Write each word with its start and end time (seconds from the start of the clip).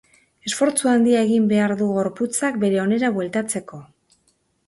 Esfortzu 0.49 0.87
handia 0.91 1.19
egin 1.25 1.43
behar 1.51 1.73
du 1.81 1.89
gorputzak 1.97 2.57
bere 2.63 2.79
onera 2.87 3.11
bueltatzeko. 3.19 3.81